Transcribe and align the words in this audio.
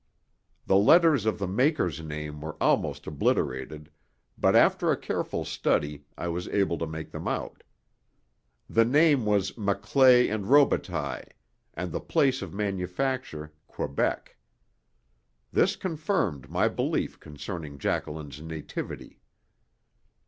The 0.65 0.77
letters 0.77 1.27
of 1.27 1.37
the 1.37 1.45
maker's 1.47 2.01
name 2.01 2.41
were 2.41 2.57
almost 2.59 3.05
obliterated, 3.05 3.91
but 4.35 4.55
after 4.55 4.89
a 4.91 4.97
careful 4.97 5.45
study 5.45 6.05
I 6.17 6.27
was 6.27 6.47
able 6.47 6.79
to 6.79 6.87
make 6.87 7.11
them 7.11 7.27
out. 7.27 7.61
The 8.67 8.83
name 8.83 9.25
was 9.25 9.55
Maclay 9.59 10.27
& 10.29 10.29
Robitaille, 10.29 11.27
and 11.75 11.91
the 11.91 11.99
place 12.01 12.41
of 12.41 12.51
manufacture 12.51 13.53
Quebec. 13.67 14.35
This 15.51 15.75
confirmed 15.75 16.49
my 16.49 16.67
belief 16.67 17.19
concerning 17.19 17.77
Jacqueline's 17.77 18.41
nativity. 18.41 19.19